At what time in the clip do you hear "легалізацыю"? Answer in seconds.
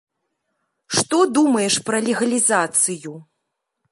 2.07-3.11